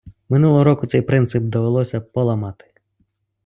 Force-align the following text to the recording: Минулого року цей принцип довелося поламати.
Минулого 0.29 0.63
року 0.63 0.87
цей 0.87 1.01
принцип 1.01 1.43
довелося 1.43 2.01
поламати. 2.01 2.73